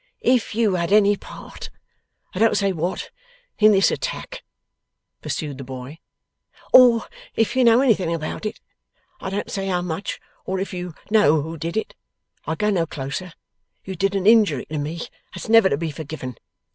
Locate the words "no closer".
12.71-13.33